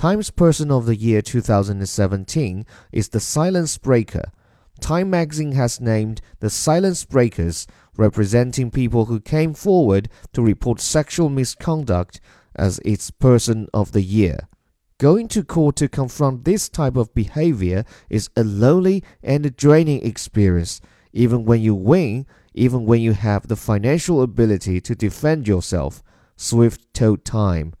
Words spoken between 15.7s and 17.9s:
to confront this type of behavior